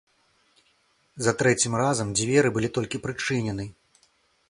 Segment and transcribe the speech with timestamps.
[1.27, 3.73] За трэцім разам дзверы былі толькі прычынены.